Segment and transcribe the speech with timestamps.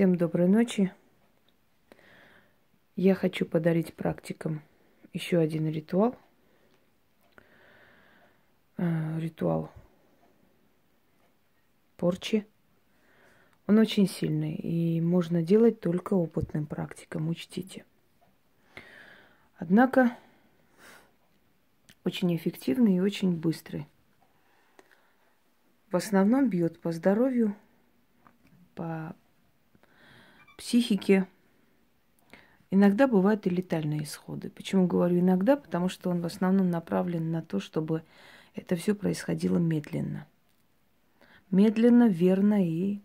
[0.00, 0.94] Всем доброй ночи.
[2.96, 4.62] Я хочу подарить практикам
[5.12, 6.16] еще один ритуал.
[8.78, 9.70] Э, ритуал
[11.98, 12.46] порчи.
[13.66, 17.84] Он очень сильный и можно делать только опытным практикам, учтите.
[19.56, 20.16] Однако
[22.04, 23.86] очень эффективный и очень быстрый.
[25.90, 27.54] В основном бьет по здоровью,
[28.74, 29.14] по
[30.60, 31.26] психике.
[32.70, 34.50] Иногда бывают и летальные исходы.
[34.50, 35.56] Почему говорю иногда?
[35.56, 38.02] Потому что он в основном направлен на то, чтобы
[38.54, 40.26] это все происходило медленно.
[41.50, 43.00] Медленно, верно и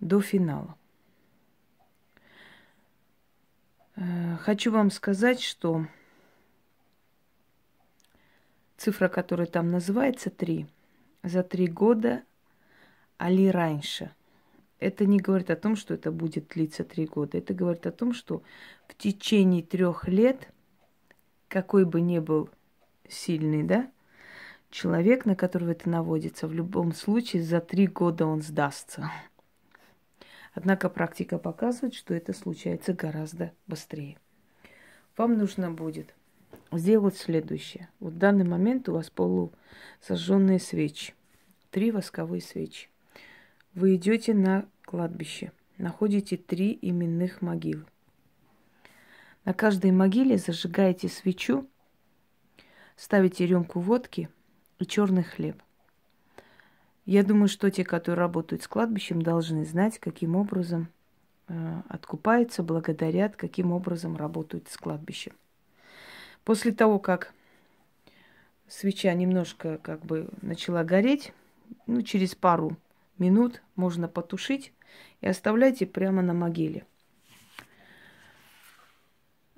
[0.00, 0.74] до финала.
[3.94, 5.86] Э, хочу вам сказать, что
[8.76, 10.66] цифра, которая там называется, три,
[11.22, 12.24] за три года,
[13.18, 14.10] али раньше–
[14.80, 17.38] это не говорит о том, что это будет длиться три года.
[17.38, 18.42] Это говорит о том, что
[18.86, 20.48] в течение трех лет,
[21.48, 22.48] какой бы ни был
[23.08, 23.90] сильный, да,
[24.70, 29.10] человек, на которого это наводится, в любом случае за три года он сдастся.
[30.54, 34.18] Однако практика показывает, что это случается гораздо быстрее.
[35.16, 36.14] Вам нужно будет
[36.72, 37.88] сделать следующее.
[37.98, 41.14] Вот в данный момент у вас полусожженные свечи.
[41.70, 42.88] Три восковые свечи.
[43.78, 47.86] Вы идете на кладбище, находите три именных могилы.
[49.44, 51.64] На каждой могиле зажигаете свечу,
[52.96, 54.30] ставите рюмку водки
[54.80, 55.62] и черный хлеб.
[57.06, 60.88] Я думаю, что те, которые работают с кладбищем, должны знать, каким образом
[61.46, 65.34] э, откупаются, благодарят, каким образом работают с кладбищем.
[66.42, 67.32] После того, как
[68.66, 71.32] свеча немножко как бы начала гореть,
[71.86, 72.76] ну, через пару
[73.18, 74.72] минут можно потушить
[75.20, 76.86] и оставляйте прямо на могиле.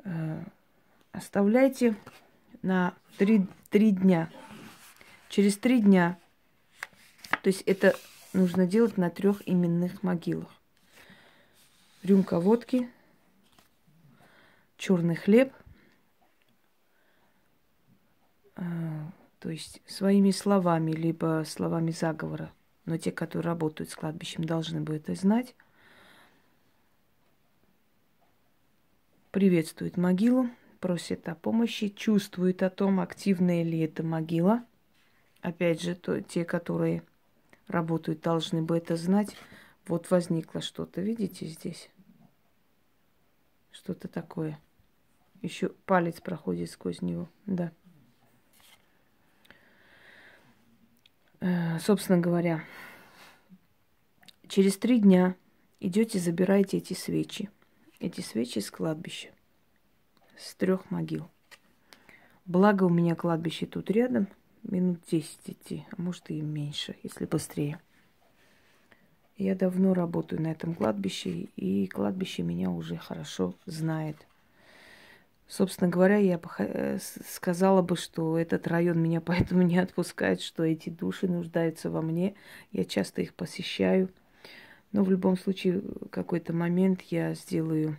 [0.05, 0.43] Э,
[1.13, 1.97] оставляйте
[2.63, 4.31] на три, три дня.
[5.29, 6.19] Через три дня,
[7.43, 7.95] то есть это
[8.33, 10.51] нужно делать на трех именных могилах.
[12.03, 12.91] Рюмка водки,
[14.77, 15.53] черный хлеб,
[18.57, 18.63] э,
[19.39, 22.53] то есть своими словами, либо словами заговора–
[22.85, 25.55] но те, которые работают с кладбищем, должны бы это знать.
[29.31, 34.65] Приветствует могилу, просит о помощи, чувствует о том, активная ли эта могила.
[35.41, 37.03] Опять же, то, те, которые
[37.69, 39.37] работают, должны бы это знать.
[39.87, 41.91] Вот возникло что-то, видите здесь?
[43.71, 44.59] Что-то такое.
[45.43, 47.73] Еще палец проходит сквозь него, да.
[51.81, 52.65] Собственно говоря,
[54.49, 55.37] через три дня
[55.81, 57.51] идете, забираете эти свечи.
[58.01, 59.29] Эти свечи с кладбища,
[60.39, 61.29] с трех могил.
[62.47, 64.27] Благо у меня кладбище тут рядом,
[64.63, 67.79] минут 10 идти, а может и меньше, если быстрее.
[69.37, 74.17] Я давно работаю на этом кладбище, и кладбище меня уже хорошо знает.
[75.51, 80.91] Собственно говоря, я э, сказала бы, что этот район меня поэтому не отпускает, что эти
[80.91, 82.37] души нуждаются во мне.
[82.71, 84.11] Я часто их посещаю.
[84.93, 87.97] Но в любом случае, в какой-то момент я сделаю,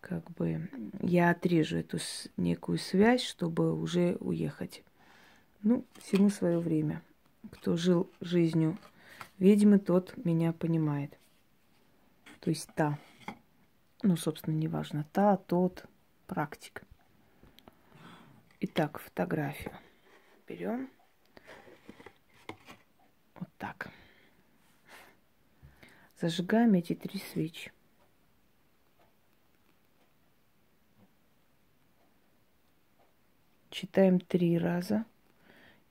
[0.00, 0.68] как бы,
[1.00, 1.96] я отрежу эту
[2.36, 4.84] некую связь, чтобы уже уехать.
[5.62, 7.00] Ну, всему свое время.
[7.52, 8.76] Кто жил жизнью
[9.38, 11.16] ведьмы, тот меня понимает.
[12.40, 12.98] То есть та.
[14.02, 15.86] Ну, собственно, неважно, та, тот,
[16.28, 16.82] практик.
[18.60, 19.76] Итак, фотографию
[20.46, 20.90] берем.
[23.34, 23.90] Вот так.
[26.20, 27.72] Зажигаем эти три свечи.
[33.70, 35.06] Читаем три раза.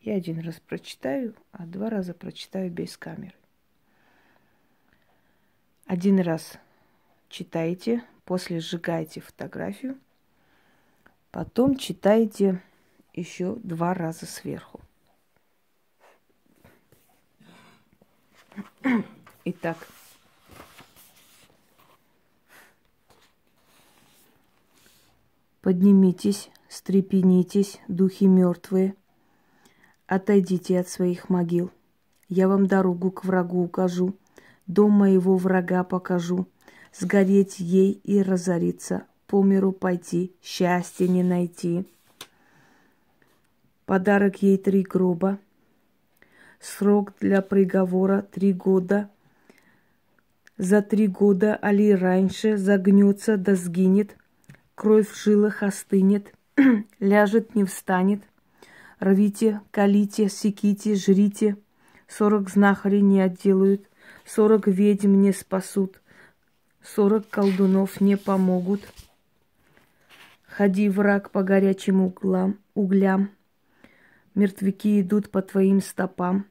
[0.01, 3.35] Я один раз прочитаю, а два раза прочитаю без камеры.
[5.85, 6.59] Один раз
[7.29, 9.99] читаете, после сжигаете фотографию–
[11.31, 12.61] Потом читайте
[13.13, 14.79] еще два раза сверху.
[19.45, 19.77] Итак,
[25.61, 28.95] поднимитесь, стрепенитесь, духи мертвые,
[30.05, 31.71] отойдите от своих могил.
[32.29, 34.17] Я вам дорогу к врагу укажу,
[34.65, 36.47] дом моего врага покажу,
[36.93, 41.85] сгореть ей и разориться по миру пойти, счастья не найти.
[43.85, 45.37] Подарок ей три гроба,
[46.59, 49.09] срок для приговора три года,
[50.57, 54.15] за три года, али раньше, загнется да сгинет,
[54.75, 56.33] кровь в жилах остынет,
[56.99, 58.23] ляжет, не встанет.
[58.99, 61.57] Рвите, калите, секите, жрите,
[62.07, 63.87] сорок знахарей не отделают,
[64.25, 66.01] сорок ведьм не спасут,
[66.81, 68.81] сорок колдунов не помогут.
[70.57, 73.29] Ходи, враг, по горячим углам, углям,
[74.33, 76.47] мертвяки идут по твоим стопам,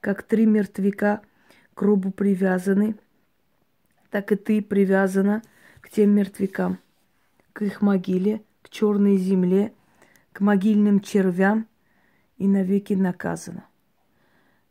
[0.00, 1.20] как три мертвяка
[1.72, 2.96] к гробу привязаны–
[4.10, 5.42] так и ты привязана
[5.80, 6.78] к тем мертвякам,
[7.52, 9.72] к их могиле, к черной земле,
[10.32, 11.68] к могильным червям
[12.38, 13.64] и навеки наказана.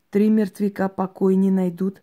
[0.10, 2.02] Три мертвяка покой не найдут,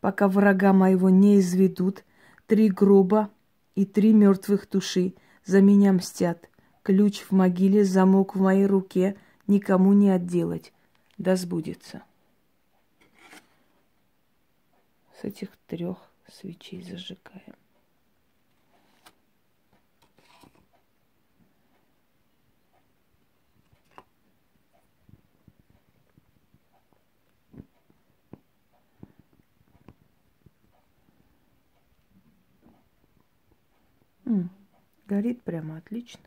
[0.00, 2.04] пока врага моего не изведут,
[2.46, 3.30] три гроба
[3.74, 5.14] и три мертвых души
[5.44, 6.48] за меня мстят.
[6.82, 9.16] Ключ в могиле, замок в моей руке,
[9.46, 10.72] никому не отделать.
[11.18, 12.02] Да сбудется.
[15.20, 15.98] С этих трех
[16.28, 17.54] свечей зажигаем.
[35.12, 36.22] Горит прямо отлично.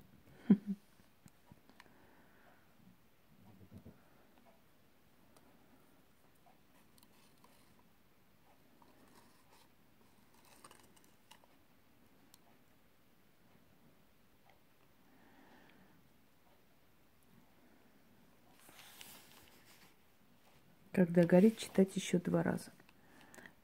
[20.92, 22.72] Когда горит, читать еще два раза.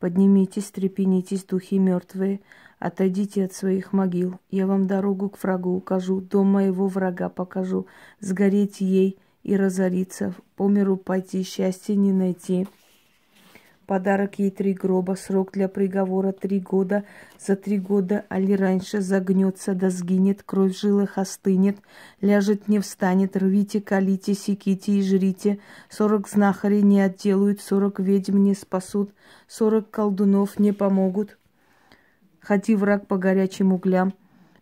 [0.02, 2.42] Поднимитесь, трепенитесь, духи мертвые,
[2.80, 4.40] отойдите от своих могил.
[4.50, 7.86] Я вам дорогу к врагу укажу, дом моего врага покажу.
[8.20, 12.68] Сгореть ей и разориться, по миру пойти, счастья не найти.
[13.86, 17.04] Подарок ей три гроба, срок для приговора три года.
[17.40, 21.78] За три года, али раньше, загнется, да сгинет, кровь в жилах остынет,
[22.22, 25.60] ляжет, не встанет, рвите, калите, секите и жрите.
[25.90, 29.14] Сорок знахарей не отделают, сорок ведьм не спасут,
[29.48, 31.38] сорок колдунов не помогут.
[32.40, 34.14] Ходи, враг, по горячим углям,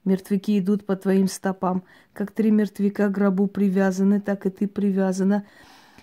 [0.05, 1.83] Мертвяки идут по твоим стопам.
[2.13, 5.45] Как три мертвяка к гробу привязаны, так и ты привязана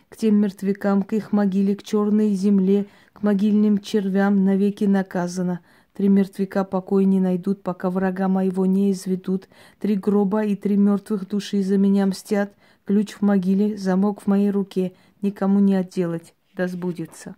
[0.08, 2.86] к тем мертвякам, к их могиле, к черной земле,
[3.16, 5.60] к могильным червям навеки наказана.
[5.94, 9.48] Три мертвяка покой не найдут, пока врага моего не изведут.
[9.80, 12.52] Три гроба и три мертвых души за меня мстят.
[12.84, 14.92] Ключ в могиле, замок в моей руке.
[15.22, 17.36] Никому не отделать, да сбудется.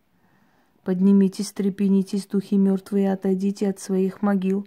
[0.83, 4.67] Поднимитесь, трепенитесь, духи мертвые, отойдите от своих могил.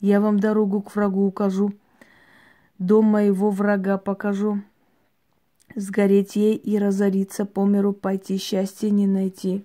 [0.00, 1.72] Я вам дорогу к врагу укажу,
[2.78, 4.60] дом моего врага покажу.
[5.74, 9.64] Сгореть ей и разориться по миру пойти, счастья не найти.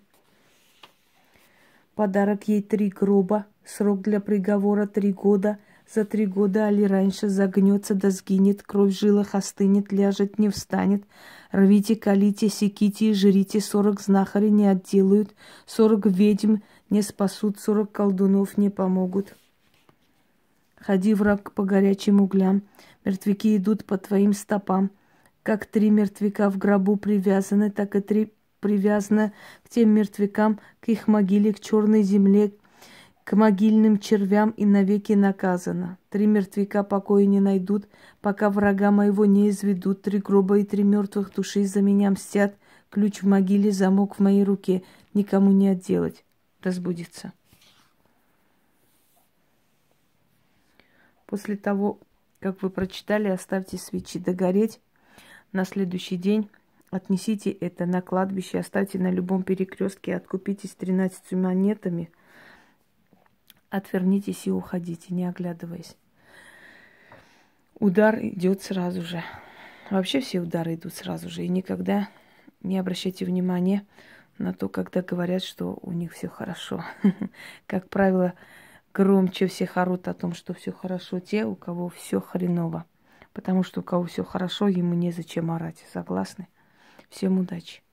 [1.96, 5.58] Подарок ей три гроба, срок для приговора три года.
[5.94, 11.04] За три года, али раньше, загнется да сгинет, кровь в жилах остынет, ляжет, не встанет.
[11.52, 16.58] Рвите, калите, секите и жрите, сорок знахарей не отделают, сорок ведьм
[16.90, 19.36] не спасут, сорок колдунов не помогут.
[20.76, 22.64] Ходи, враг, по горячим углям,
[23.06, 24.92] мертвяки идут по твоим стопам.
[25.44, 28.34] Как три мертвяка в гробу привязаны, так и три
[28.66, 29.32] привязана
[29.64, 32.52] к тем мертвякам, к их могиле, к черной земле,
[33.24, 36.00] к могильным червям и навеки наказана.
[36.10, 37.88] Три мертвяка покоя не найдут,
[38.22, 40.02] пока врага моего не изведут.
[40.02, 42.56] Три гроба и три мертвых души за меня мстят.
[42.90, 44.82] Ключ в могиле, замок в моей руке.
[45.14, 46.26] Никому не отделать.
[46.64, 47.34] Разбудится.
[51.28, 52.00] После того,
[52.40, 54.80] как вы прочитали, оставьте свечи догореть.
[55.52, 56.50] На следующий день
[56.92, 62.10] Отнесите это на кладбище, оставьте на любом перекрестке, откупитесь 13 монетами,
[63.70, 65.98] отвернитесь и уходите, не оглядываясь.
[67.80, 69.22] Удар идет сразу же.
[69.92, 71.44] Вообще все удары идут сразу же.
[71.44, 72.08] И никогда
[72.62, 73.86] не обращайте внимания
[74.38, 76.84] на то, когда говорят, что у них все хорошо.
[77.68, 78.34] Как правило,
[78.94, 82.86] громче всех орут о том, что все хорошо те, у кого все хреново.
[83.34, 85.86] Потому что у кого все хорошо, ему незачем орать.
[85.92, 86.48] Согласны?
[87.16, 87.85] Всем удачи!